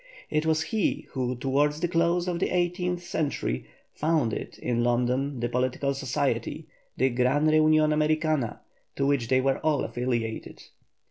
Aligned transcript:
It 0.31 0.47
was 0.47 0.63
he 0.63 1.05
who 1.11 1.35
towards 1.35 1.79
the 1.79 1.87
close 1.87 2.27
of 2.27 2.39
the 2.39 2.49
eighteenth 2.49 3.03
century 3.03 3.65
founded 3.93 4.57
in 4.57 4.83
London 4.83 5.41
the 5.41 5.47
political 5.47 5.93
society, 5.93 6.67
the 6.97 7.09
"Gran 7.11 7.45
Reunion 7.45 7.93
Americana," 7.93 8.61
to 8.95 9.05
which 9.05 9.27
they 9.27 9.41
were 9.41 9.59
all 9.59 9.83
affiliated. 9.83 10.63